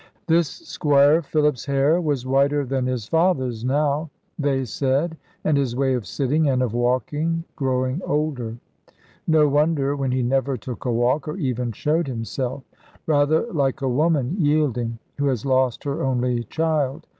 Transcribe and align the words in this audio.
This 0.25 0.49
Squire 0.49 1.21
Philip's 1.21 1.65
hair 1.67 2.01
was 2.01 2.25
whiter 2.25 2.65
than 2.65 2.87
his 2.87 3.05
father's 3.07 3.63
now, 3.63 4.09
they 4.39 4.65
said; 4.65 5.15
and 5.43 5.55
his 5.55 5.75
way 5.75 5.93
of 5.93 6.07
sitting, 6.07 6.49
and 6.49 6.63
of 6.63 6.73
walking, 6.73 7.43
growing 7.55 8.01
older. 8.03 8.57
No 9.27 9.47
wonder, 9.47 9.95
when 9.95 10.11
he 10.11 10.23
never 10.23 10.57
took 10.57 10.85
a 10.85 10.91
walk, 10.91 11.27
or 11.27 11.37
even 11.37 11.71
showed 11.71 12.07
himself; 12.07 12.63
rather 13.05 13.45
like 13.53 13.81
a 13.83 13.87
woman 13.87 14.37
yielding, 14.39 14.97
who 15.19 15.27
has 15.27 15.45
lost 15.45 15.83
her 15.83 16.03
only 16.03 16.45
child. 16.45 17.05